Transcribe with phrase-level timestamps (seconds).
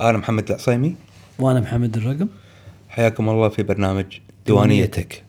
[0.00, 0.96] أنا محمد العصيمي.
[1.38, 2.28] وأنا محمد الرقم.
[2.88, 5.24] حياكم الله في برنامج ديوانيتك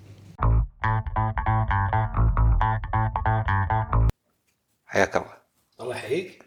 [4.85, 5.33] حياك الله.
[5.79, 6.45] الله يحييك.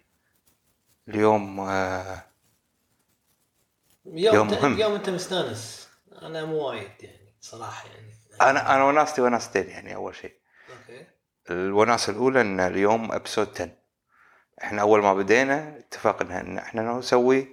[1.09, 2.23] اليوم آه،
[4.07, 4.79] يوم, يوم مهم.
[4.79, 5.89] يوم أنت مستأنس.
[6.23, 8.13] أنا مو وايد يعني صراحة يعني.
[8.51, 10.35] أنا أنا وناستي وناستين يعني أول شيء.
[10.71, 11.07] أوكي.
[12.09, 13.69] الأولى إن اليوم أبسود 10
[14.63, 17.49] إحنا أول ما بدينا اتفقنا إن إحنا نسوي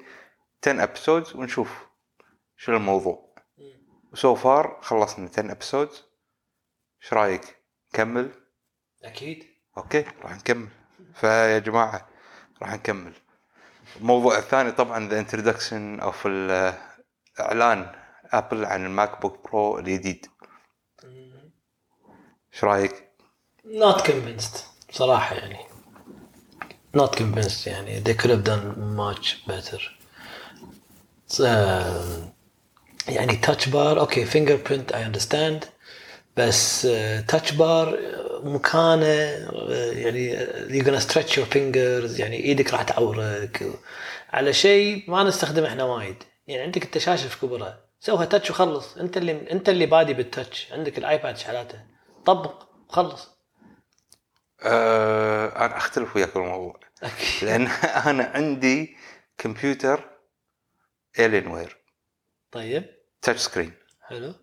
[0.63, 1.87] 10 episodes ونشوف
[2.57, 3.35] شو الموضوع.
[4.11, 6.03] و so far خلصنا 10 episodes
[7.03, 7.57] إيش رأيك؟
[7.93, 8.31] نكمل؟
[9.03, 9.45] أكيد.
[9.77, 10.69] okay راح نكمل.
[11.13, 12.09] فيا جماعة
[12.61, 13.13] راح نكمل.
[13.95, 16.13] الموضوع الثاني طبعا the introduction أو
[17.39, 20.27] إعلان Apple عن ال MacBook Pro الجديد.
[22.53, 23.07] إيش رأيك؟
[23.65, 24.57] not convinced
[24.91, 25.59] صراحة يعني.
[26.97, 28.03] Not convinced يعني.
[28.03, 29.96] They could have done much better.
[33.07, 35.65] يعني touch bar okay fingerprint I understand
[36.37, 36.81] بس
[37.27, 37.99] touch bar
[38.43, 43.71] مكانه آه، يعني you're gonna stretch your fingers يعني إيدك راح تعورك.
[44.29, 46.23] على شيء ما نستخدمه إحنا وايد.
[46.47, 47.79] يعني عندك انت شاشه في كبرها.
[47.99, 48.97] سوها touch وخلص.
[48.97, 51.79] أنت اللي أنت اللي بادي بال touch عندك ال iPad شحالاته.
[52.25, 53.37] طبق وخلص
[54.63, 56.79] آه أنا أختلف وياك بالموضوع
[57.41, 57.67] لأن
[58.05, 58.97] أنا عندي
[59.37, 60.09] كمبيوتر
[61.19, 61.77] Alienware
[62.51, 62.85] طيب.
[63.21, 64.33] touch screen حلو.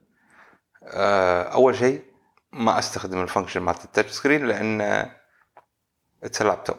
[0.82, 2.04] آه أول شيء
[2.52, 5.10] ما أستخدم ال function مالت ال touch screen لأن
[6.22, 6.76] it's laptop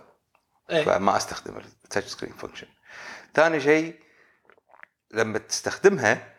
[0.70, 0.84] إيه.
[0.84, 2.68] فما أستخدم ال touch screen function
[3.34, 4.00] ثاني شيء
[5.12, 6.36] لما تستخدمها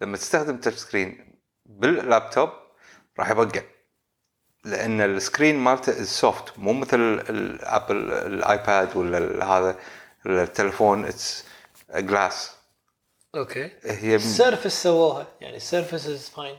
[0.00, 2.50] لما تستخدم ال touch screen بال laptop
[3.18, 3.62] راح يبقع
[4.64, 7.00] لأن ال screen مالته soft مو مثل
[7.30, 9.78] ال Apple ال iPad ولا هذا
[10.26, 11.44] التليفون it's
[11.94, 12.50] glass
[13.34, 13.70] okay.
[13.84, 16.58] هي ال Surface سووها يعني ال Surface is fine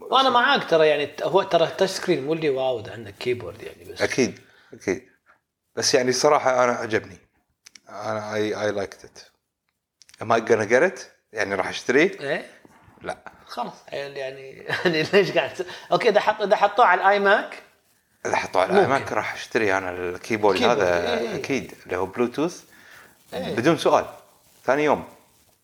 [0.00, 3.62] وأنا معاك ترى يعني هو ترى ال touch screen مو اللي wow ده عندك keyboard
[3.62, 4.02] يعني بس.
[4.02, 4.40] أكيد
[4.72, 5.08] أكيد.
[5.76, 7.18] بس يعني صراحة أنا عجبني.
[7.88, 9.18] أنا I I liked it
[10.22, 11.00] am I gonna get it
[11.32, 12.50] يعني راح أشتريه؟ إيه؟
[13.02, 13.32] لا.
[13.46, 17.62] خلاص يعني يعني ليش قاعد okay إذا حط إذا حطوه على ال iMac
[18.26, 18.84] إذا حطوا على ممكن.
[18.84, 21.36] ال iMac راح اشتري أنا ال keyboard keyboard، هذا إيه.
[21.36, 22.64] أكيد اللي هو بلوتوث
[23.34, 23.56] إيه.
[23.56, 24.06] بدون سؤال.
[24.64, 25.04] ثاني يوم.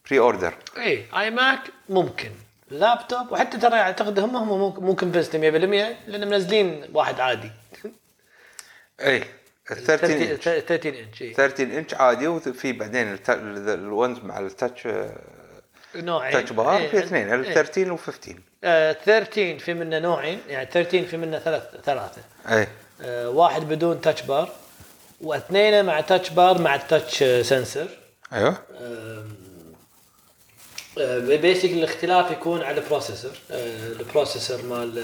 [0.06, 2.30] Pre-order اي iMac ممكن.
[2.70, 7.50] لابتوب وحتى ترى أعتقد هم هم ممكن بس 100% لأن منزلين واحد عادي.
[9.00, 9.24] اي
[9.70, 11.34] ال 13 انش 13 انش إي.
[11.34, 14.88] 13 انش عادي وفي بعدين ال ones مع ال touch
[15.94, 16.32] نوعين.
[16.32, 17.54] touch bar إيه، في اثنين ال إيه.
[17.54, 22.22] 13 و 15 آه، 13 في منه نوعين يعني 13 في منه ثلاث ثلاثة.
[22.48, 22.66] اي
[23.02, 24.52] آه، واحد بدون touch bar
[25.20, 27.88] واثنين مع touch bar مع ال touch آه، sensor
[28.32, 28.56] أيوه.
[31.36, 34.98] basic الاختلاف يكون على ال processor ال processor مال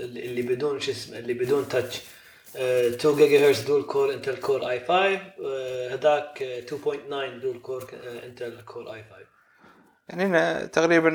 [0.00, 2.00] اللي بدون شو اسمه اللي بدون touch
[2.56, 7.90] 2 gigahertz dual core Intel Core i5 آه، هذاك آه، 2.9 dual core
[8.24, 9.22] Intel Core i5
[10.08, 11.10] يعني تقريبا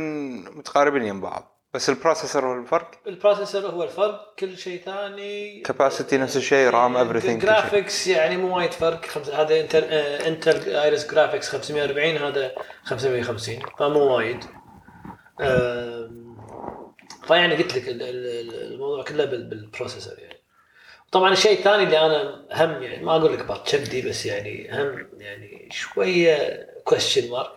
[0.55, 1.56] متقاربين يم بعض.
[1.73, 6.71] بس ال processor هو الفرق؟ ال processor هو الفرق كل شيء ثاني Capacity نفس الشيء،
[6.71, 7.37] RAM everything، كل شيء.
[7.39, 12.51] Graphics يعني مو وايد فرق خمس هذا Intel آه، Intel Iris Graphics 540 هذا
[12.83, 14.43] 550 فمو وايد.
[17.27, 20.37] فيعني قلت لك ال- ال- الموضوع كله بال- بال processor يعني.
[21.11, 25.07] طبعا الشيء الثاني اللي أنا هم يعني ما أقول لك بط كبدي بس يعني هم
[25.17, 27.51] يعني شوية question mark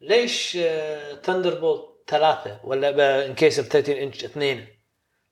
[0.00, 0.58] ليش
[1.24, 4.66] Thunderbolt ثلاثة ولا in case of 13 انش اثنين.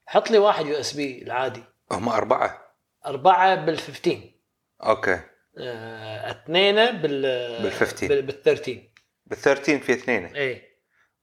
[0.07, 1.63] حط لي واحد USB العادي.
[1.91, 2.75] هم أربعة؟
[3.05, 4.21] أربعة بال 15
[4.83, 5.19] okay.
[5.57, 7.21] آه، اثنين بال
[7.61, 8.07] بال 15.
[8.07, 8.81] بال بال 13
[9.25, 10.35] بال 13 في اثنين.
[10.35, 10.61] اي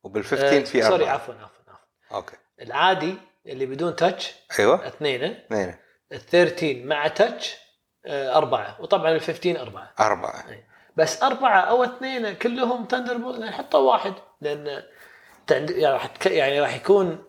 [0.02, 2.16] وبال 15 في sorry اربعه عفوا عفوا عفوا.
[2.16, 2.36] okay.
[2.60, 3.14] العادي
[3.46, 4.86] اللي بدون touch أيوه.
[4.86, 5.24] اثنين.
[5.24, 5.74] اثنين.
[6.12, 7.56] ال 13 مع touch
[8.06, 8.80] آه، أربعة.
[8.80, 9.94] وطبعا ال 15 أربعة.
[10.00, 10.44] أربعة.
[10.96, 14.14] بس أربعة أو اثنين كلهم Thunderbolt حطوا واحد.
[14.40, 14.84] لأن يعني
[15.52, 17.24] راح تك- يعني راح يكون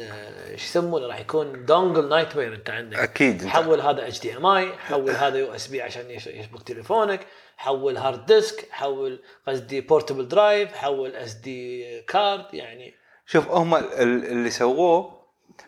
[0.00, 2.98] آه، إيش يسمونه؟ راح يكون dongle nightmare انت عندك.
[2.98, 7.26] أكيد حول هذا HDMI حول هذا USB عشان يش- يشبك تليفونك
[7.56, 12.94] حول hard disk حول قصدي portable drive حول SD card يعني.
[13.26, 15.24] شوف هم ال- ال- اللي سووه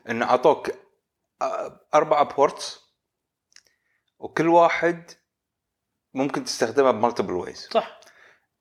[0.08, 0.70] ان أعطوك
[1.43, 2.81] آه، أربعة ports
[4.19, 5.11] وكل واحد
[6.14, 7.95] ممكن تستخدمه ب multiple ways صح.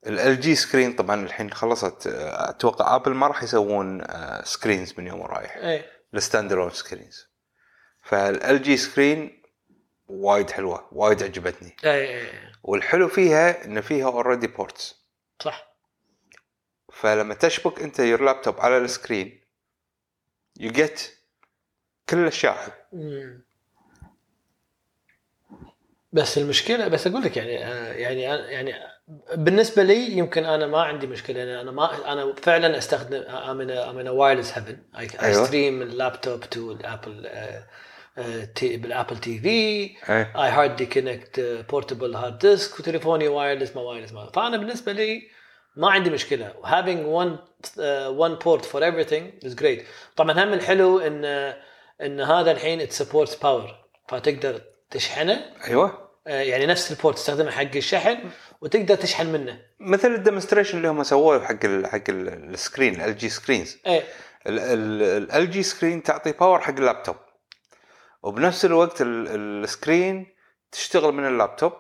[0.07, 4.03] LG screen طبعا الحين خلصت آه، أتوقع Apple ما راح يسوون
[4.43, 5.85] screens من يوم ورايح إيه.
[6.13, 7.27] ال standalone screens
[8.01, 9.41] ف LG screen
[10.07, 11.75] وايد حلوة وايد عجبتني.
[11.85, 12.27] اي اي
[12.63, 14.95] والحلو فيها إن فيها already ports
[15.39, 15.75] صح.
[16.93, 19.41] فلما تشبك أنت your laptop على ال screen
[20.59, 21.11] you get
[22.09, 22.87] كل الأشياء.
[26.13, 28.73] بس المشكلة بس أقول لك يعني آه، يعني يعني
[29.35, 34.57] بالنسبة لي يمكن أنا ما عندي مشكلة أنا ما أنا فعلا أستخدم in in wireless
[34.57, 35.33] heaven اي.
[35.33, 37.29] stream ال laptop to ال Apple
[38.55, 39.49] TV بال Apple TV
[40.09, 40.25] أي.
[40.35, 41.39] hardly connect
[41.69, 45.21] portable hard disk وتليفوني wireless ما وايرلس ما فأنا بالنسبة لي
[45.75, 46.53] ما عندي مشكلة.
[46.63, 49.81] Having one uh, one port for everything is great.
[50.15, 51.25] طبعا هم الحلو إن
[52.01, 53.71] إن هذا الحين it supports power.
[54.07, 54.61] فتقدر
[54.91, 55.45] تشحنه.
[55.67, 56.04] أيوه.
[56.25, 58.17] يعني نفس ال port تستخدمه حق الشحن
[58.61, 59.59] وتقدر تشحن منه.
[59.79, 63.77] مثل ال demonstration اللي هم سووه حق ال حق ال- ال screen LG screens
[64.47, 67.15] ال LG screen تعطي power حق اللابتوب
[68.23, 69.27] وبنفس الوقت ال-
[69.63, 70.27] ال screen
[70.71, 71.73] تشتغل من اللابتوب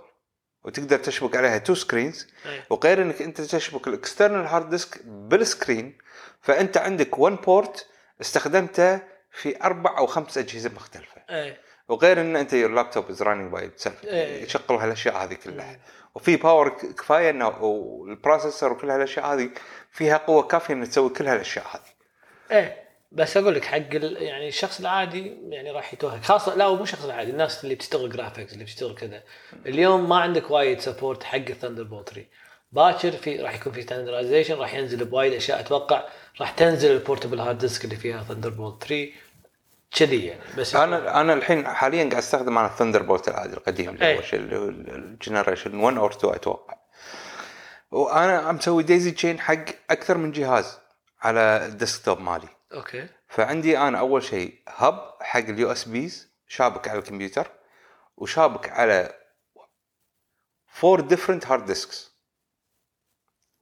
[0.63, 2.65] وتقدر تشبك عليها two screens إيه.
[2.69, 5.97] وغير إنك أنت تشبك ال external hard disk بال screen
[6.41, 7.87] فأنت عندك one port
[8.21, 8.99] استخدمته
[9.31, 11.21] في أربع أو خمس أجهزة مختلفة.
[11.29, 11.64] إيه.
[11.89, 14.05] وغير إن أنت laptop is running by itself.
[14.05, 14.43] إيه.
[14.43, 15.79] يشغل هالأشياء هذه كلها.
[16.15, 19.49] وفي power كفاية إنه وال processor وكل هالأشياء هذه
[19.91, 21.95] فيها قوة كافية انها تسوي كل هالأشياء هذه.
[22.57, 22.85] إيه.
[23.11, 26.21] بس أقول لك حق يعني الشخص العادي يعني راح يتوهق.
[26.21, 27.31] خاصه لا مو الشخص العادي.
[27.31, 29.23] الناس اللي بتشتغل graphics اللي بتشتغل كذا.
[29.65, 32.27] اليوم ما عندك وايد support حق ال Thunderbolt 3
[32.71, 36.03] باكر في راح يكون في standardization راح ينزل بوايد أشياء أتوقع.
[36.41, 39.09] راح تنزل ال portable hard disk اللي فيها Thunderbolt 3
[39.95, 44.05] كذي يعني بس أنا أنا الحين حاليا قاعد أستخدم أنا ال Thunderbolt العادي القديم اللي
[44.05, 44.17] إيه.
[44.17, 46.77] هو شيء اللي هو ال generation 1 or 2 أتوقع.
[47.91, 50.79] وأنا مسوي daisy chain حق أكثر من جهاز
[51.21, 52.47] على ال desktop مالي.
[52.73, 53.07] okay.
[53.27, 57.47] فعندي أنا أول شيء hub حق ال USBs شابك على الكمبيوتر
[58.17, 59.13] وشابك على
[60.67, 62.15] four different hard disks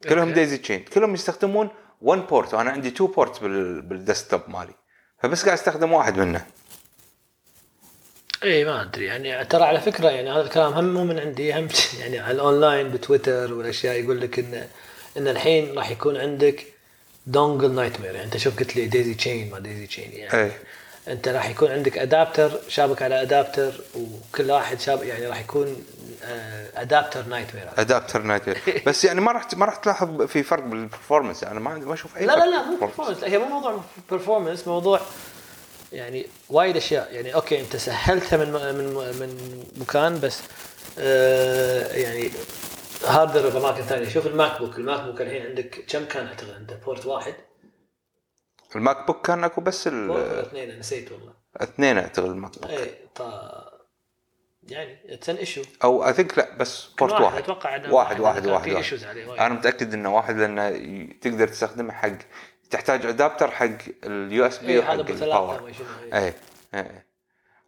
[0.04, 0.34] كلهم.
[0.34, 1.70] daisy chain كلهم يستخدمون
[2.02, 4.74] 1 port وأنا عندي 2 port بال بال desktop مالي.
[5.24, 6.46] فبس قاعد استخدم واحد منه.
[8.44, 9.06] اي ما أدري.
[9.06, 11.68] يعني ترى على فكرة يعني هذا الكلام هم مو من عندي هم
[12.00, 14.68] يعني على الأونلاين بتويتر والأشياء يقول لك إن
[15.18, 16.66] إن الحين راح يكون عندك
[17.28, 20.34] dongle nightmare يعني أنت شوف قلت لي daisy chain ما daisy chain يعني.
[20.34, 20.60] إيه.
[21.08, 25.86] انت راح يكون عندك adapter شابك على adapter وكل واحد شاب يعني راح يكون
[26.76, 28.44] adapter nightmare adapter night
[28.88, 31.94] بس يعني ما راح ما راح تلاحظ في فرق بال performance أنا ما عندي ما
[31.94, 33.24] أشوف أي لا لا لا مو performance.
[33.24, 33.80] هي مو موضوع
[34.12, 35.00] performance موضوع
[35.94, 37.14] يعني وايد أشياء.
[37.14, 40.40] يعني okay أنت سهلتها من من من مكان بس
[41.00, 42.32] آه يعني
[43.08, 47.06] harder باماكن ثانية شوف ال MacBook ال MacBook الحين عندك كم كان أعتقد؟ عنده port
[47.06, 47.34] واحد.
[48.76, 51.34] ال MacBook كان اكو بس ال- اثنين نسيت والله.
[51.58, 53.22] اثنين اعتقد الماك بوك اي ف
[54.64, 58.48] يعني اتس ان ايشو أو اي ثينك لا بس port واحد أتوقع إنه واحد واحد
[58.48, 58.68] واحد, واحد.
[58.78, 59.40] issues عليه وايد.
[59.42, 60.70] أنا متأكد إنه واحد لأنه
[61.22, 62.10] تقدر تستخدمه حق
[62.70, 63.68] تحتاج adapter حق
[64.04, 65.72] ال USB وحق ال power.
[66.14, 66.34] اي
[66.74, 67.06] اي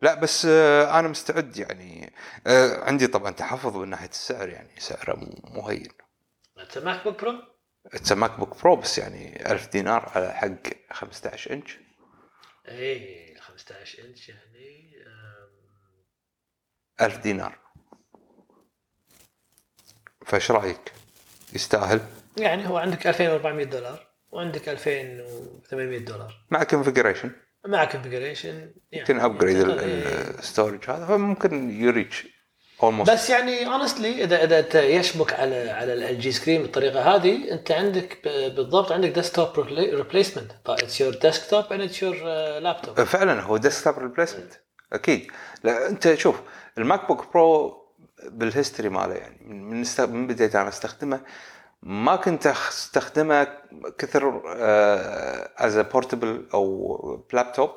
[0.01, 2.13] لا بس آه، أنا مستعد يعني.
[2.47, 5.87] آه، عندي طبعا تحفظ من ناحية السعر يعني سعره مو- هين
[6.57, 7.33] It's MacBook Pro؟
[7.93, 10.49] It's MacBook Pro بس يعني 1000 دينار على حق
[10.91, 11.79] 15 إنش.
[12.67, 17.59] اي 15 إنش يعني أم، 1000 دينار.
[20.25, 20.91] فايش رأيك؟
[21.53, 22.01] يستاهل؟
[22.37, 26.45] يعني هو عندك 2400 دولار وعندك 2800 دولار.
[26.51, 27.31] مع configuration
[27.67, 29.57] مع configuration يعني يمكن upgrade.
[30.39, 32.27] ال storage هذا فممكن ي reach
[32.83, 37.51] almost بس يعني honestly اذا إذا أنت يشبك على على ال LG screen بالطريقة هذه
[37.51, 38.19] أنت عندك
[38.55, 42.15] بالضبط عندك desktop replacement ف it's your desktop and it's your
[42.59, 44.53] laptop فعلا هو desktop replacement
[44.93, 45.31] أكيد.
[45.63, 46.41] لا أنت شوف
[46.77, 47.77] ال MacBook Pro
[48.23, 50.01] بال history ماله يعني من من, است...
[50.01, 51.21] من بديت أنا أستخدمه
[51.83, 53.47] ما كنت أستخدمه
[53.97, 54.41] كثر
[55.57, 57.69] as portable أو لابتوب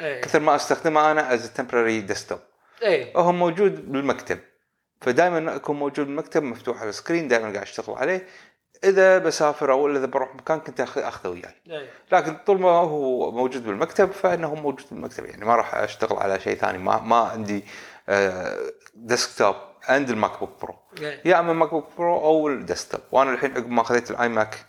[0.00, 2.38] اي كثر ما أستخدمه أنا as temporary desktop
[2.82, 4.38] اي هو موجود بالمكتب.
[5.00, 8.26] فدائما أكون موجود بالمكتب مفتوح على ال screen دائما قاعد أشتغل عليه.
[8.84, 11.54] إذا بسافر أو إذا بروح مكان كنت أخذه وياي.
[11.70, 15.24] اي لكن طول ما هو موجود بالمكتب فإنه موجود بالمكتب.
[15.26, 16.78] يعني ما راح أشتغل على شيء ثاني.
[16.78, 17.64] ما ما عندي
[18.94, 19.54] desktop
[19.88, 20.74] عند ال MacBook Pro.
[21.24, 24.66] يا أما ال MacBook Pro أو ال desktop وأنا الحين عقب ما أخذت ال iMac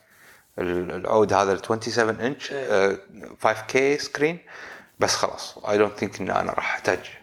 [0.59, 2.99] ال- العود هذا ال 27 انش إيه.
[3.43, 4.39] 5K screen
[4.99, 5.57] بس خلاص.
[5.57, 7.16] I don't think إن أنا راح أحتاج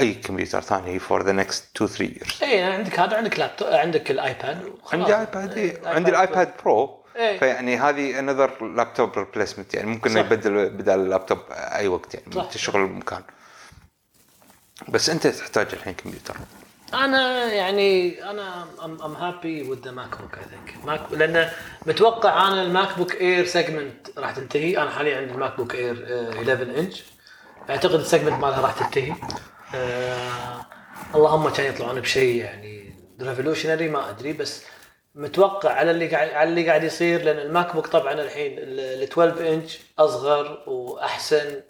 [0.00, 4.10] أي كمبيوتر ثاني for the next 2 3 years اي عندك هذا عندك لابتوب عندك
[4.10, 4.72] ال iPad.
[4.92, 5.88] عندي iPad إيه، إيه.
[5.88, 7.38] عندي ال iPad Pro إيه.
[7.38, 10.16] فيعني هذه another laptop replacement يعني ممكن صح.
[10.16, 12.44] يبدل بدل اللابتوب أي وقت يعني صح.
[12.44, 13.22] تشغل المكان
[14.88, 16.34] بس أنت تحتاج الحين كمبيوتر
[16.94, 21.50] أنا يعني أنا I'm I'm happy with the MacBook I think Mac لأن
[21.86, 26.06] متوقع أنا ال MacBook Air segment راح تنتهي أنا حاليا عندي ال MacBook Air
[26.38, 27.02] 11 انش
[27.70, 29.14] أعتقد ال segment مالها راح تنتهي.
[29.74, 30.60] آه
[31.14, 34.62] اللهم كان يطلعون بشيء يعني revolutionary ما أدري بس
[35.14, 39.48] متوقع على اللي قاعد على اللي قاعد يصير لأن ال MacBook طبعا الحين ال 12
[39.54, 41.60] انش أصغر وأحسن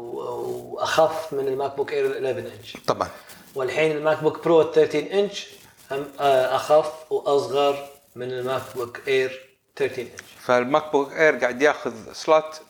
[0.00, 3.08] وأخف من ال MacBook Air 11 انش طبعا.
[3.54, 5.46] والحين ال MacBook Pro 13 انش
[5.90, 9.40] هم أخف وأصغر من ال MacBook Air
[9.76, 10.10] 13 انش
[10.40, 12.60] فال MacBook Air قاعد ياخذ slot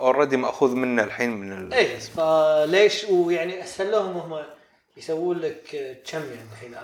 [0.00, 1.74] already مأخوذ منه الحين من ال...
[1.74, 4.42] اي فليش ويعني أسهل لهم هم
[4.96, 5.62] يسوون لك
[6.10, 6.74] كم يعني الحين؟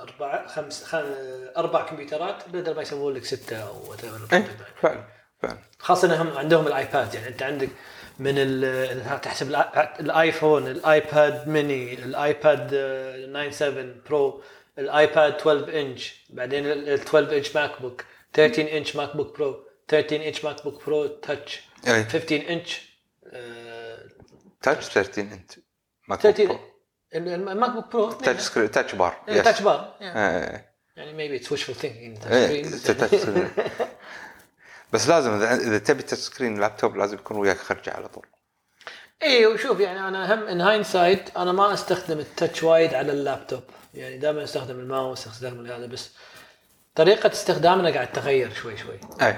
[0.00, 1.04] أربع خمس خم...
[1.56, 3.94] أربع كمبيوترات بدل ما يسوون لك ستة أو.
[4.32, 4.44] إيه
[4.82, 5.04] فعلا
[5.42, 5.58] فعلا.
[5.78, 7.68] خاصة إنهم عندهم ال iPad يعني أنت عندك
[8.18, 9.62] من ال تحسب
[10.00, 14.42] ال iPhone ال iPad Mini ال iPad آه، 97 Pro
[14.78, 20.44] ال iPad 12 انش بعدين ال 12 inch MacBook 13 inch MacBook Pro 13 inch
[20.44, 22.04] MacBook Pro Touch أي.
[22.04, 22.80] 15 انش
[24.62, 25.52] تاتش 13 انت
[26.08, 26.58] ماك بوك 13 برو.
[27.14, 29.16] ال- الماك بوك برو تاتش سكرين تاتش بار.
[29.26, 30.18] تاتش بار يعني
[31.74, 32.86] thinking touch إيه screens.
[32.86, 33.50] تاتش سكرين
[34.92, 38.26] بس لازم اذا تبي touch screen laptop لازم يكون وياك خرجة على طول.
[39.22, 43.62] اي وشوف يعني أنا هم in hindsight أنا ما أستخدم ال touch وايد على اللابتوب.
[43.94, 46.10] يعني دائما أستخدم الماوس أستخدم هذا بس
[46.94, 49.00] طريقة استخدامنا قاعد تغير شوي شوي.
[49.22, 49.36] اي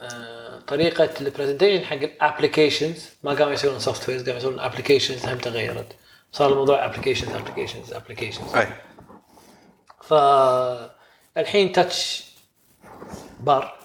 [0.00, 5.38] آه، طريقة ال presentation حق ال applications ما قاموا يسوون softwares قاموا يسوون applications هم
[5.38, 5.96] تغيرت.
[6.32, 8.68] صار الموضوع applications applications applications أي.
[10.02, 12.30] فالحين touch
[13.40, 13.78] bar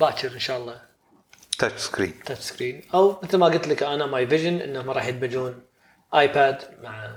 [0.00, 0.82] باكر إن شاء الله.
[1.58, 5.62] تاتش سكرين تاتش سكرين أو مثل ما قلت لك أنا my vision إنهم راح يدمجون
[6.14, 7.16] iPad مع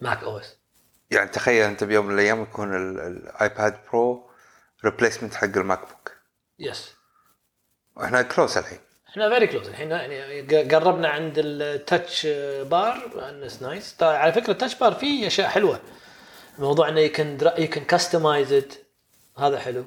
[0.00, 0.56] Mac OS
[1.10, 4.30] يعني تخيل أنت بيوم من الأيام يكون ال- الايباد برو
[4.84, 6.12] ريبليسمنت حق ال MacBook.
[6.58, 6.94] yes
[7.96, 8.78] وإحنا كلوز الحين.
[9.08, 12.26] إحنا very close الحين يعني قربنا عند ال touch
[12.62, 15.80] bar it's nice على فكرة ال touch bar فيه أشياء حلوة.
[16.58, 18.64] موضوع إنه يمكن يمكن customize
[19.38, 19.84] هذا حلو.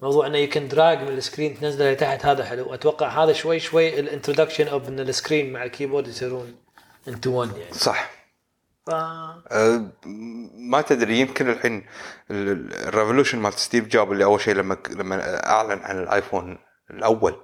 [0.00, 2.74] موضوع إنه يمكن drag من ال screen تنزله لتحت هذا حلو.
[2.74, 6.56] أتوقع هذا شوي شوي ال introduction of إن ال screen مع ال keyboard يصيرون
[7.08, 7.72] into 1 يعني.
[7.72, 8.10] صح.
[8.86, 9.90] ف أه،
[10.56, 11.86] ما تدري يمكن الحين
[12.30, 16.58] ال revolution مال ستيف جوب اللي أول شيء لما لما أعلن عن ال iPhone
[16.90, 17.34] الأول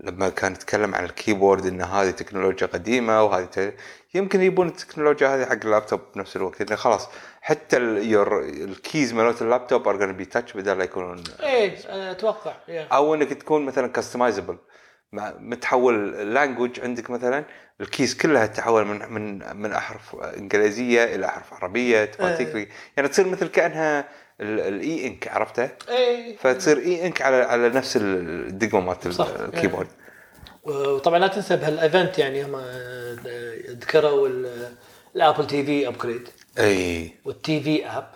[0.00, 3.74] لما كان يتكلم عن ال keyboard إن هذه تكنولوجيا قديمة وهذه ت...
[4.14, 6.62] يمكن يبون التكنولوجيا هذه حق اللابتوب بنفس الوقت.
[6.62, 7.08] لأن خلاص
[7.40, 8.32] حتى ال- your-
[8.68, 11.74] ال keys مالت اللابتوب ار be touch بدل لا يكونون إيه
[12.10, 12.92] أتوقع yeah.
[12.92, 14.58] أو إنك تكون مثلا customizable
[15.38, 17.44] متحول ال language عندك مثلا
[17.80, 23.28] ال keys كلها تتحول من من من أحرف إنجليزية إلى أحرف عربية automatically يعني تصير
[23.28, 24.08] مثل كأنها
[24.40, 26.36] الاي انك عرفته؟ إيه.
[26.36, 29.20] فتصير اي انك على على نفس الدقمه مالت.
[29.20, 29.88] ال keyboard.
[30.62, 32.56] وطبعا لا تنسى بهال event يعني هم
[33.70, 34.72] ذكروا ال-
[35.16, 36.28] ال Apple TV upgrade
[36.58, 37.14] إي.
[37.24, 38.10] وال TV app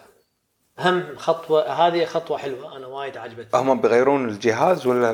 [0.79, 3.61] هم خطوة هذه خطوة حلوة أنا وايد عجبتني.
[3.61, 5.12] هم بيغيرون الجهاز ولا؟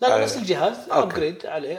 [0.00, 1.02] لا لا نفس الجهاز أوكي.
[1.14, 1.78] upgrade عليه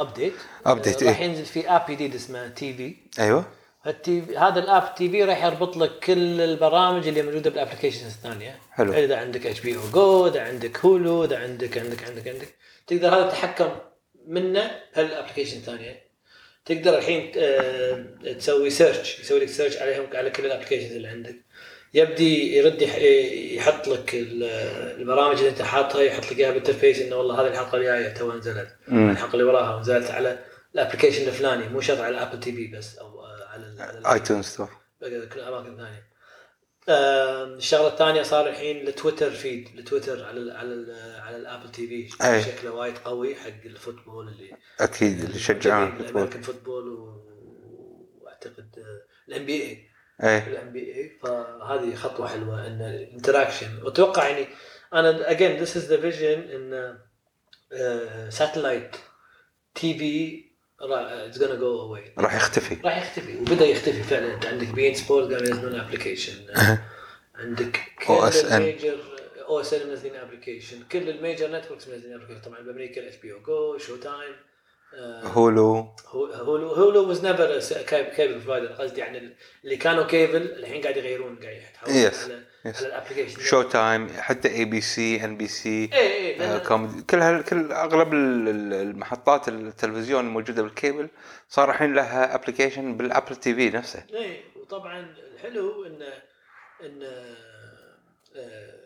[0.00, 0.32] update
[0.68, 1.24] Update، راح إيه.
[1.28, 2.96] ينزل في app جديد اسمه TV.
[3.22, 3.44] أيوه.
[3.86, 8.58] التي هذا ال app TV راح يربط لك كل البرامج اللي موجودة بال applications الثانية.
[8.72, 8.92] حلو.
[8.92, 12.54] إذا عندك اتش بي أو جو اذا عندك Hulu اذا عندك عندك عندك عندك.
[12.86, 13.68] تقدر هذا تتحكم
[14.26, 16.04] منه بهال application الثانية.
[16.64, 18.04] تقدر الحين آه،
[18.38, 21.36] تسوي search يسوي لك search عليهم على كل ال applications اللي عندك.
[21.94, 22.98] يبدي يرد يح-
[23.56, 24.42] يحط لك ال-
[25.00, 28.32] البرامج اللي انت حاطها يحط لك إياها بال interface إنه والله هذه الحلقة الجاية تو
[28.32, 28.68] نزلت.
[28.88, 30.38] الحلقة اللي وراها نزلت على
[30.74, 34.06] ال application الفلاني مو شرط على Apple TV بس أو آه، على ال- على ال-
[34.06, 34.68] iTunes Store
[35.00, 36.14] كل الاماكن الثانية.
[36.88, 41.70] الشغلة الثانية صار الحين ال Twitter feed ال Twitter على ال على ال على ال
[41.72, 42.24] Apple TV.
[42.24, 42.42] أي.
[42.42, 46.10] شكله وايد قوي حق ال football اللي أكيد اللي يشجعون ال football.
[46.10, 46.88] ال American football
[48.20, 48.84] وأعتقد
[49.28, 54.46] ال NBA ال NBA فهذه خطوة حلوة إن ال interaction وأتوقع يعني
[54.94, 56.98] أنا again this is the vision إن
[58.30, 58.96] satellite
[59.74, 60.44] TV
[60.92, 62.76] it's gonna go away راح يختفي.
[62.84, 63.36] راح يختفي.
[63.36, 64.34] وبدأ يختفي فعلا.
[64.34, 66.34] أنت عندك beIN Sports قاموا ينزلون application
[67.34, 68.52] عندك كل OSN.
[68.52, 68.98] ال major
[69.48, 74.34] OSN منزلين application كل ال major networks منزلين application طبعا بأمريكا ال HBO Go Showtime
[75.24, 77.60] Hulu Hulu Hulu was never
[78.16, 82.14] cable provider قصدي يعني اللي كانوا كيبل الحين قاعد يغيرون قاعد يتحولون Yes.
[82.24, 82.76] على Yes.
[82.76, 85.86] على الابلكيشن شو تايم حتى اي بي سي ان بي سي
[87.10, 91.08] كل هال كل أغلب ال- ال- المحطات التلفزيون الموجودة بالكيبل
[91.48, 96.12] صار الحين لها application بال Apple TV نفسه اي وطبعا الحلو انه
[96.84, 97.06] انه
[98.36, 98.80] آه،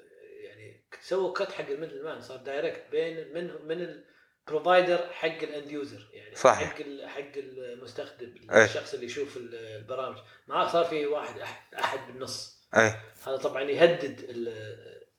[0.45, 4.03] يعني سووا cut حق ال middle man صار direct بين من من
[4.49, 6.69] ال provider حق ال end user يعني صحيح.
[6.75, 8.65] حق حق المستخدم إيه.
[8.65, 10.17] الشخص اللي يشوف ال- البرامج
[10.49, 11.35] ما صار في واحد
[11.79, 12.95] أحد بالنص أي.
[13.27, 14.21] هذا طبعا يهدد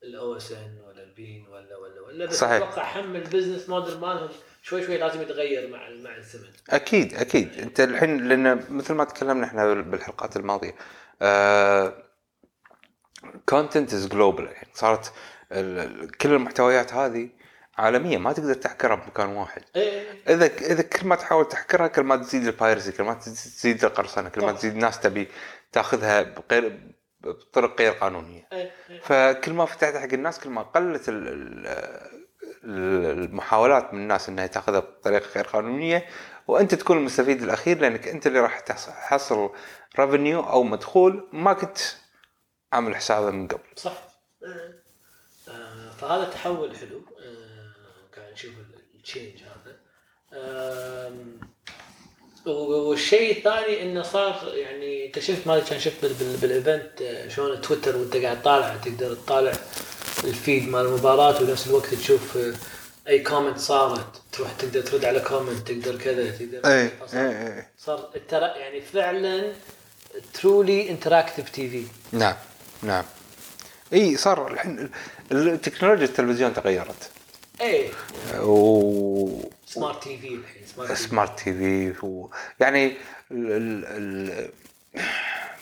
[0.03, 2.53] ال OSN ولا ال beIN ولا ولا ولا بس صحيح.
[2.53, 4.29] أتوقع هم ال business model مالهم
[4.61, 6.49] شوي شوي لازم يتغير مع مع الزمن.
[6.69, 7.59] أكيد أكيد.
[7.59, 10.75] أنت الحين لأن مثل ما تكلمنا إحنا بالحلقات الماضية
[13.49, 15.13] content is global يعني صارت
[16.21, 17.29] كل المحتويات هذه
[17.77, 19.61] عالمية ما تقدر تحكرها بمكان واحد.
[19.75, 20.23] إيه.
[20.27, 24.29] إذا إذا كل ما تحاول تحكرها كل ما تزيد ال piracy كل ما تزيد القرصنة
[24.29, 24.51] كل ما.
[24.51, 25.27] تزيد ناس تبي
[25.71, 26.79] تاخذها بغير
[27.21, 28.47] بطرق غير قانونية.
[28.53, 28.99] إيه إيه.
[28.99, 31.67] فكل ما فتحت حق الناس كل ما قلت ال- ال-
[32.63, 36.05] ال- المحاولات من الناس إنها تأخذها بطريقة غير قانونية
[36.47, 39.49] وأنت تكون المستفيد الأخير لأنك أنت اللي راح تحص- تحصل
[39.99, 41.77] revenue أو مدخول ما كنت
[42.73, 43.61] عامل حسابه من قبل.
[43.75, 44.03] صح.
[45.49, 47.01] آه، فهذا تحول حلو.
[48.17, 48.53] قاعد نشوف
[48.95, 49.79] ال change هذا.
[52.45, 57.27] والشيء الثاني إنه صار يعني انت شفت ما كان شفت بال- بال- بال event آه،
[57.27, 59.53] شلون تويتر وأنت قاعد طالع تقدر تطالع
[60.23, 62.53] ال feed مال المباراة ونفس الوقت تشوف آه،
[63.07, 67.65] أي comment صارت تروح تقدر ترد على comment تقدر كذا تقدر اي صار- اي اي
[67.79, 69.53] صار ultra يعني فعلا
[70.33, 72.35] truly interactive TV نعم
[72.83, 73.03] نعم.
[73.93, 74.89] إي صار الحين
[75.31, 77.09] التكنولوجيا التلفزيون تغيرت.
[77.61, 77.89] اي
[78.39, 81.53] و سمارت تي في الحين سمارت تي في سمارت تي
[81.93, 82.31] في و...
[82.59, 83.51] يعني ال...
[83.51, 83.85] ال...
[83.85, 84.49] ال...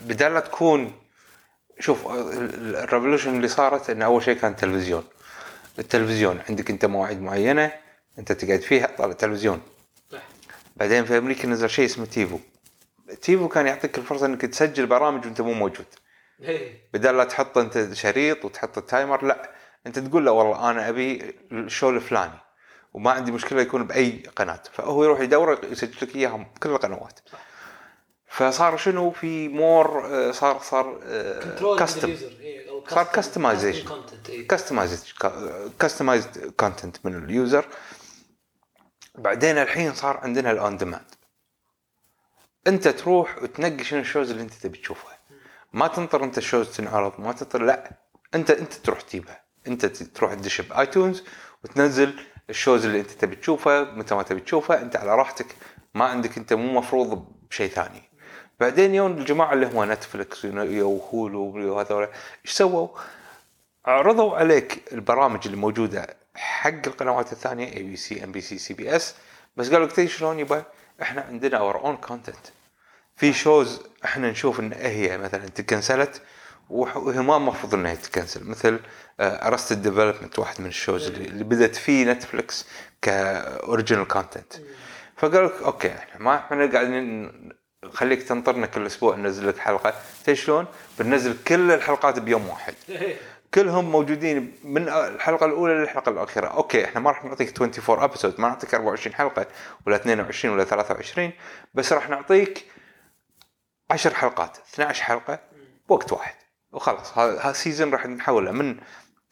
[0.01, 0.93] بدال لا تكون
[1.79, 5.03] شوف ال revolution اللي صارت إن أول شيء كان تلفزيون
[5.79, 7.71] التلفزيون عندك أنت مواعيد معينة
[8.19, 9.61] أنت تقعد فيها طالع تلفزيون
[10.11, 10.23] صح.
[10.75, 12.39] بعدين في أمريكا نزل شيء اسمه TiVo.
[13.21, 15.85] TiVo كان يعطيك الفرصة إنك تسجل برامج وأنت مو موجود.
[16.41, 19.51] اي بدل لا تحط أنت شريط وتحط ال timer لا.
[19.87, 22.46] أنت تقول له والله أنا أبي ال show الفلاني.
[22.93, 24.63] وما عندي مشكلة يكون بأي قناة.
[24.73, 27.19] فهو يروح يدور يسجل لك اياها بكل القنوات.
[28.27, 30.99] فصار شنو؟ في more صار صار
[31.43, 32.17] control custom
[32.89, 33.91] صار customization.
[34.49, 34.99] customized
[35.79, 37.65] customized content من ال user.
[39.15, 41.15] بعدين الحين صار عندنا ال on demand
[42.67, 45.19] أنت تروح وتنقي شنو ال shows اللي أنت تبي تشوفها.
[45.73, 47.91] ما تنطر أنت ال shows تنعرض ما تنطر لا.
[48.35, 49.43] انت أنت تروح تجيبها.
[49.67, 51.23] أنت تروح تدش ب iTunes
[51.63, 55.55] وتنزل ال shows اللي انت تبي تشوفه متى ما تبي تشوفه انت على راحتك.
[55.93, 58.03] ما عندك انت مو مفروض بشيء ثاني.
[58.59, 62.07] بعدين يوم الجماعة اللي هو Netflix و Hulu وهذول
[62.45, 62.87] إيش سووا؟
[63.85, 68.73] عرضوا عليك البرامج اللي موجودة حق القنوات الثانية اي بي سي ام بي سي سي
[68.73, 69.15] بي اس
[69.57, 70.63] بس قالوا لك شلون يبا؟
[71.01, 72.47] إحنا عندنا our own content
[73.15, 76.21] في shows إحنا نشوف إن هي مثلا تكنسلت
[76.69, 78.79] وهي ما المفروض انها تكنسل مثل
[79.19, 82.67] Arrested Development واحد من ال shows اللي, اللي بدأت فيه Netflix
[83.01, 84.53] ك original content.
[85.17, 87.31] فقالوا لك okay إحنا ما إحنا قاعدين
[87.93, 89.93] خليك تنطرنا كل أسبوع ننزل لك حلقة.
[90.23, 90.65] تدري شلون؟
[90.99, 92.73] بننزل كل الحلقات بيوم واحد.
[93.53, 96.47] كلهم موجودين من الحلقة الأولى للحلقة الأخيرة.
[96.47, 99.45] okay إحنا ما راح نعطيك 24 episode ما نعطيك 24 حلقة
[99.85, 101.31] ولا 22 ولا 23
[101.73, 102.65] بس راح نعطيك
[103.91, 105.39] 10 حلقات 12 حلقة
[105.89, 106.35] بوقت واحد.
[106.77, 108.77] وخلاص هذا ال season راح نحوله من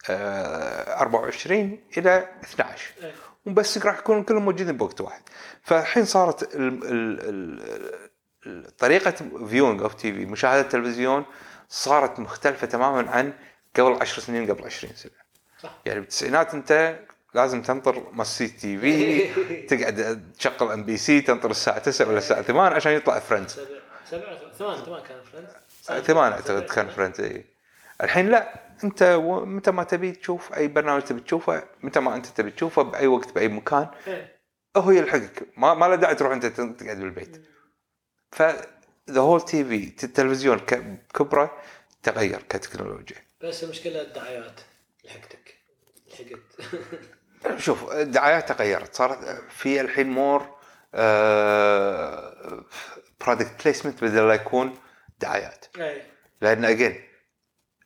[0.10, 3.14] آه 24 إلى 12 إيه.
[3.46, 5.22] وبس راح يكونوا كلهم موجودين بوقت واحد.
[5.64, 7.60] فالحين صارت ال
[8.46, 9.12] ال طريقة
[9.50, 11.26] viewing of TV مشاهدة التلفزيون
[11.70, 13.34] صارت مختلفة تماما عن
[13.76, 15.12] قبل 10 سنين قبل 20 سنة.
[15.64, 15.72] صح.
[15.86, 17.00] يعني بالتسعينات أنت
[17.34, 22.92] لازم تنطر مصي تي في تقعد تشغل MBC تنطر الساعة 9 ولا الساعة 8 عشان
[22.92, 23.70] يطلع Friends سبع
[24.12, 25.52] سبع ثمان ثمان كان Friends
[25.86, 27.46] ثمان أعتقد كان Friends اي
[28.04, 29.04] الحين لا أنت
[29.46, 33.36] متى ما تبي تشوف أي برنامج تبي تشوفه متى ما أنت تبي تشوفه بأي وقت
[33.36, 34.36] بأي مكان إيه.
[34.78, 35.48] هو يلحقك.
[35.58, 37.46] ما, ما له داعي تروح أنت تقعد بالبيت.
[38.32, 38.42] ف
[39.10, 40.60] the whole TV التلفزيون
[41.14, 41.58] كبرة
[42.04, 43.18] تغير كتكنولوجيا.
[43.42, 44.62] بس المشكلة الدعايات
[45.04, 45.56] لحقتك.
[46.08, 46.76] لحقت.
[47.66, 48.96] شوف الدعايات تغيرت.
[48.96, 50.56] صارت في الحين more
[53.22, 54.78] product placement بدل لا يكون
[55.20, 56.02] دعايات أي.
[56.42, 57.04] لأن اجين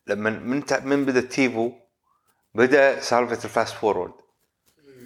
[0.07, 1.71] لما من من بدأ TiVo
[2.55, 4.13] بدأ سالفه ال fast forward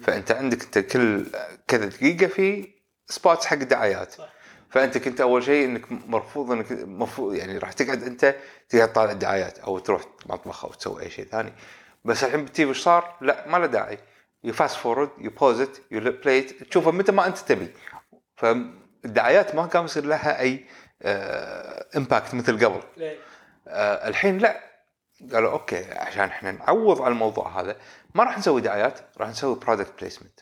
[0.02, 1.26] فأنت عندك أنت كل
[1.68, 2.74] كذا دقيقة في
[3.06, 4.12] spots حق الدعايات.
[4.12, 4.32] صح.
[4.70, 8.36] فأنت كنت أول شيء إنك مرفوض إنك مفروض يعني راح تقعد أنت
[8.68, 11.52] تقعد تطالع الدعايات أو تروح مطبخ أو تسوي أي شيء ثاني.
[12.04, 13.98] بس الحين بال TiVo إيش صار؟ لا ما له داعي.
[14.44, 17.68] you fast forward you pause it you play تشوفه متى ما أنت تبي.
[18.36, 20.64] فالدعايات ما كان يصير لها أي
[21.96, 22.80] impact مثل قبل.
[22.98, 23.18] إيه.
[23.68, 24.60] آه الحين لا.
[25.32, 27.76] قالوا okay عشان إحنا نعوض على الموضوع هذا
[28.14, 30.40] ما راح نسوي دعايات راح نسوي product placement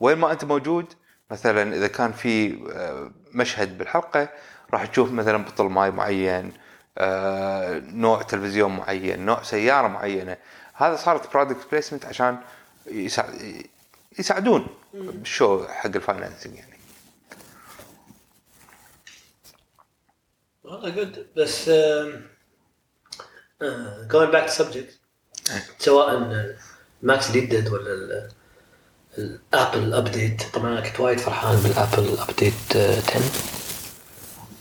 [0.00, 0.94] وين ما أنت موجود
[1.30, 4.28] مثلا إذا كان في آه، مشهد بالحلقة
[4.72, 6.52] راح تشوف مثلا بطل ماي معين
[6.98, 10.36] آه، نوع تلفزيون معين نوع سيارة معينة.
[10.74, 12.38] هذا صارت product placement عشان
[12.86, 13.62] يساعد
[14.18, 16.79] يساعدون بال show حق ال financing يعني.
[20.70, 22.20] والله good بس آه،
[24.08, 24.90] going back to subject
[25.78, 26.20] سواء
[27.02, 28.28] ماكس ليدد ولا ال-
[29.18, 33.20] ال Apple update طبعا أنا كنت وايد فرحان بال Apple update آه، 10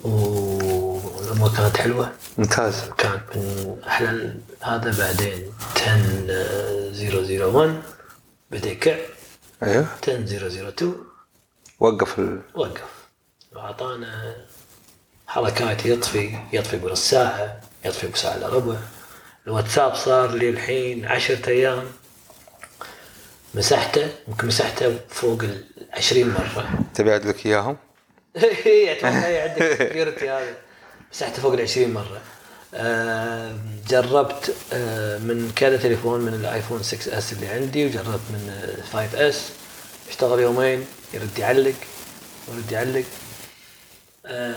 [0.04, 2.12] والأمور كانت حلوة.
[2.38, 2.82] ممتاز.
[2.98, 7.82] كانت من أحلى هذا بعدين 10001
[8.52, 8.98] بدأ يكع
[9.63, 9.88] أيوه.
[10.08, 10.95] 10002
[11.80, 12.41] وقف ال...
[12.54, 12.84] وقف.
[13.56, 14.36] وأعطانا
[15.30, 18.76] حركات يطفي يطفي بنص ساعة يطفي بساعة الا ربع
[19.48, 21.84] الواتساب صار لي الحين عشرة أيام.
[23.56, 25.63] مسحته يمكن مسحته فوق ال
[25.94, 26.70] 20 مرة.
[26.96, 27.78] تبي أعد لك إياهم؟
[28.92, 30.54] أتوقع هي عندك سكيورتي هذا.
[31.13, 32.22] مسحته فوق ال 20 مرة.
[32.74, 33.56] آه،
[33.89, 39.50] جربت آه، من كذا تليفون من ال iPhone 6s اللي عندي وجربت من 5s.
[40.10, 41.76] اشتغل يومين يرد يعلق
[42.48, 43.04] ويرد يعلق.
[43.04, 43.29] آه،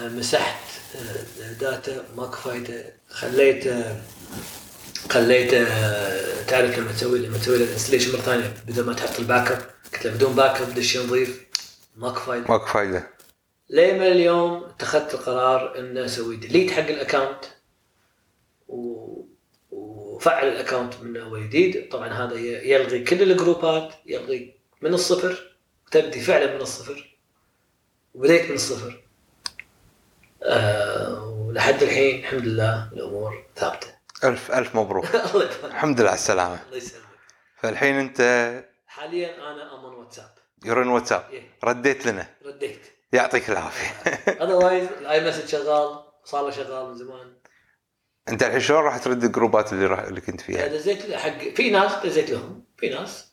[0.09, 0.65] مسحت
[0.97, 2.93] آه، data ماكو فايدة.
[3.09, 3.97] خليت آه،
[5.11, 9.53] خليت آه، تعرف لما تسوي لما تسوي له installation مرة ثانية بدل ما تحط ال
[9.53, 11.47] backup قلت له بدون backup دش نظيف.
[11.97, 12.47] ماكو فايدة.
[12.49, 13.11] ماكو فايدة.
[13.71, 17.45] ليه من اليوم اتخذت القرار ان أسوي delete حق ال account
[18.69, 19.07] و...
[19.71, 21.89] وفعل ال account من أول جديد.
[21.89, 25.57] طبعا هذا يلغي كل الجروبات يلغي من الصفر
[25.91, 27.19] تبدي فعلا من الصفر
[28.15, 29.02] وبديت من الصفر.
[30.45, 33.89] آه ولحد الحين الحمد لله الأمور ثابتة.
[34.25, 35.05] ألف ألف مبروك.
[35.15, 35.65] الله يبارك.
[35.65, 36.59] الحمد لله على السلامة.
[36.67, 37.03] الله يسلمك.
[37.57, 38.21] فالحين أنت
[38.87, 40.31] حاليا أنا أمن واتساب.
[40.67, 41.43] واتساب إيه.
[41.65, 42.27] رديت لنا.
[42.47, 42.81] رديت.
[43.13, 44.11] يعطيك العافية.
[44.45, 47.33] otherwise ال iMessage شغال صار له شغال من زمان.
[48.29, 51.93] أنت الحين شلون راح ترد الجروبات اللي راح اللي كنت فيها؟ دزيت حق في ناس
[52.07, 53.33] دزيت لهم في ناس.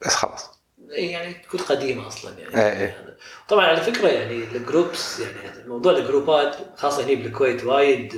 [0.00, 0.59] بس خلاص.
[0.90, 2.54] يعني تكون قديمة أصلا يعني.
[2.54, 3.16] إيه إيه.
[3.48, 8.14] طبعا على فكرة يعني ال groups يعني موضوع الجروبات خاصة هنا بالكويت وايد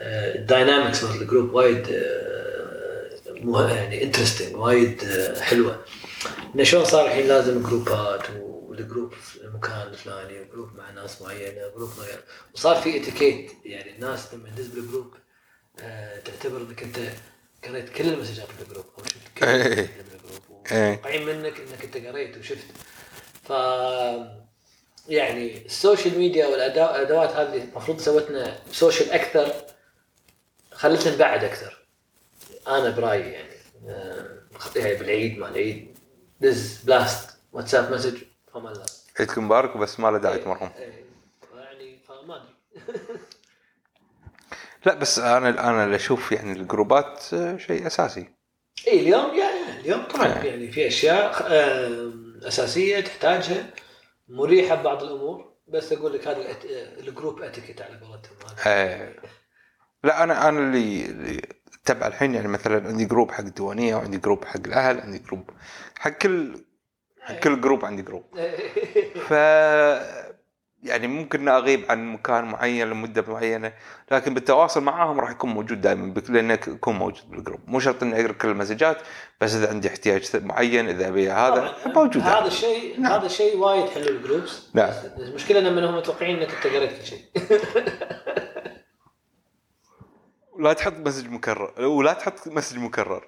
[0.00, 5.84] آه، ال dynamics مال ال group وايد آه، يعني interesting وايد آه، حلوة.
[6.54, 11.22] إنه شلون صار الحين لازم جروبات وال group في المكان الفلاني و group مع ناس
[11.22, 12.18] معينة و group معين
[12.54, 15.14] وصار في اتيكيت يعني الناس لما تدز بال group
[15.80, 16.98] آه، تعتبر إنك أنت
[17.64, 18.84] قريت كل المسجات بال group.
[18.98, 20.13] أو شفت كل
[20.72, 20.76] إيه.
[20.78, 20.90] إيه.
[20.90, 22.66] ومتوقعين منك إنك أنت قريت وشفت.
[23.42, 23.50] ف
[25.08, 29.52] يعني ال social media والادوات هذه المفروض سوتنا social أكثر
[30.72, 31.86] خلتنا نبعد أكثر.
[32.68, 33.54] أنا برأيي يعني
[33.88, 34.38] آه،
[34.76, 35.98] يعني بالعيد مع العيد
[36.40, 38.18] دز blast واتساب message
[38.54, 38.86] فما لا.
[39.20, 41.04] عيدكم مبارك بس ما له داعي تمرهم إيه،
[41.54, 42.54] يعني فما أدري.
[44.86, 48.20] لا بس أنا أنا اللي أشوف يعني الجروبات آه، شيء أساسي.
[48.20, 49.53] اي إيه، اليوم يعني
[49.84, 50.50] اليوم طبعا إيه.
[50.50, 52.12] يعني في أشياء آه،
[52.48, 53.66] أساسية تحتاجها
[54.28, 56.56] مريحة ببعض الأمور بس أقول لك هذا
[57.00, 58.36] ال group etiquette على قولتهم.
[58.66, 59.14] آه،
[60.04, 61.42] لا أنا أنا اللي اللي
[61.82, 65.50] اتبع الحين يعني مثلا عندي group حق الديوانية وعندي group حق الأهل عندي group
[65.98, 66.64] حق كل
[67.20, 68.24] حق كل group عندي group.
[69.28, 69.32] ف
[70.84, 73.72] يعني ممكن أغيب عن مكان معين لمدة معينة
[74.10, 78.20] لكن بالتواصل معاهم راح يكون موجود دائما لانك اكون موجود بال group مو شرط إني
[78.20, 78.98] أقرأ كل المسجات
[79.40, 82.46] بس إذا عندي احتياج معين إذا أبي هذا موجود هذا دائماً.
[82.46, 83.12] الشيء نعم.
[83.12, 84.92] هذا الشيء وايد حلو ال groups نعم.
[85.18, 87.24] المشكلة لما هم متوقعين إنك أنت قريت كل شيء.
[90.58, 93.26] لا تحط message مكرر ولا تحط message مكرر.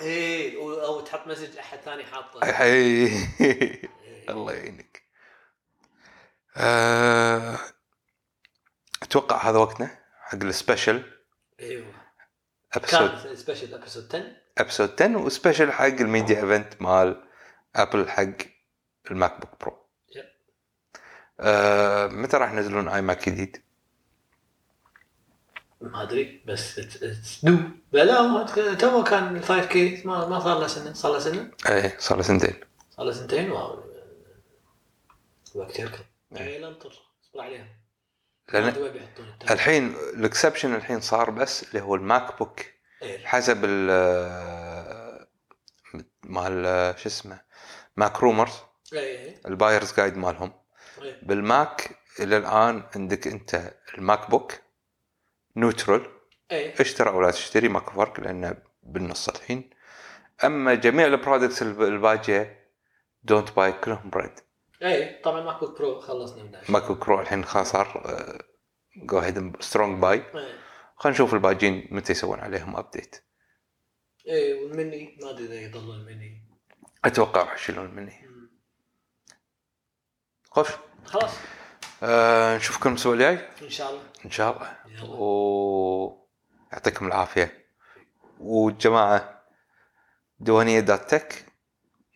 [0.00, 2.52] إيه أو تحط message أحد ثاني حاطه.
[2.52, 3.10] حي
[4.30, 4.93] الله يعينك.
[6.56, 7.58] آه،
[9.02, 11.02] أتوقع هذا وقتنا حق ال special
[11.60, 11.86] أيوه.
[12.72, 17.24] episode special episode 10 episode 10 و special حق ال media event مال
[17.76, 18.46] Apple حق
[19.10, 19.84] ال MacBook Pro.
[21.40, 23.62] آه متى راح ينزلون iMac جديد؟
[25.80, 27.58] ما أدري بس it's due
[27.92, 30.92] لا تو كان 5K ما ما صار له سنة.
[30.92, 32.60] صار له سنة؟ إيه صار له سنتين.
[32.90, 33.84] صار له سنتين واو.
[35.54, 36.04] وقت يركض
[36.40, 36.92] لا انطر
[37.22, 37.66] اصبر عليها.
[38.52, 39.34] لأن التايم.
[39.50, 42.60] الحين الاكسبشن الحين صار بس اللي هو الماك بوك.
[43.02, 43.26] إيه.
[43.26, 45.26] حسب ال
[46.22, 46.64] مال
[46.98, 47.40] شو اسمه
[47.96, 48.52] ماك رومرز.
[48.92, 50.52] اي البايرز جايد مالهم.
[51.22, 54.52] بالماك إلى الآن عندك أنت الماك بوك
[55.56, 56.06] نوترال
[56.52, 59.70] اي اشتري أو لا تشتري ماكو فرق لأنه بالنص الحين.
[60.44, 62.70] أما جميع البرودكتس الب- الباجيه
[63.22, 64.40] don't buy كلهم ب red
[64.84, 68.42] اي طبعا MacBook Pro خلصنا منه MacBook Pro الحين خلاص صار
[68.96, 70.54] go ahead strong buy اي
[70.96, 73.24] خلينا نشوف الباجين متى يسوون عليهم update
[74.28, 76.44] اي والمني ما أدري إذا يضل المني
[77.04, 78.28] أتوقع راح يشيلون مني.
[80.50, 80.68] خوش.
[81.04, 81.30] خلاص.
[82.02, 83.48] آه نشوفكم الأسبوع الجاي.
[83.62, 84.02] إن شاء الله.
[84.24, 84.76] إن شاء الله.
[84.88, 85.14] يلا.
[86.72, 87.66] ويعطيكم العافية.
[88.40, 89.44] والجماعه
[90.40, 91.46] ديوانيه dot tech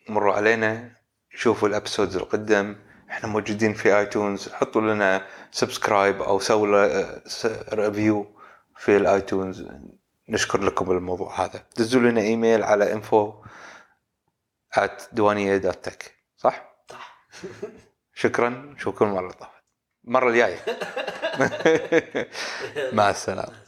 [0.09, 0.98] مروا علينا.
[1.39, 2.77] شوفوا ال episodes القدم.
[3.11, 4.49] إحنا موجودين في iTunes.
[4.49, 7.05] حطوا لنا subscribe أو سووا
[7.75, 8.27] review
[8.77, 9.65] في ال iTunes.
[10.29, 11.63] نشكر لكم الموضوع هذا.
[11.77, 13.33] دزوا لنا إيميل على info
[14.77, 17.29] at ديوانيه dot tech صح؟ صح.
[18.23, 18.49] شكرا.
[18.49, 19.63] نشوفكم المره الطافت
[20.05, 20.59] المرة الجاية.
[22.99, 23.68] مع السلامة.